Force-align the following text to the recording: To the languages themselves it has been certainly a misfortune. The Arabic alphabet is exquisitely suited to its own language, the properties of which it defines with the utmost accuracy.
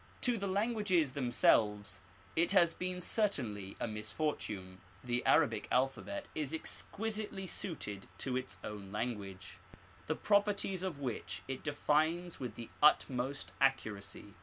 To 0.21 0.35
the 0.35 0.47
languages 0.47 1.13
themselves 1.13 2.01
it 2.35 2.53
has 2.53 2.73
been 2.73 2.99
certainly 3.01 3.77
a 3.79 3.87
misfortune. 3.87 4.81
The 5.03 5.23
Arabic 5.27 5.67
alphabet 5.71 6.27
is 6.33 6.55
exquisitely 6.55 7.45
suited 7.45 8.07
to 8.17 8.35
its 8.35 8.57
own 8.63 8.91
language, 8.91 9.59
the 10.07 10.15
properties 10.15 10.81
of 10.81 10.97
which 10.99 11.43
it 11.47 11.61
defines 11.61 12.39
with 12.39 12.55
the 12.55 12.69
utmost 12.81 13.51
accuracy. 13.61 14.33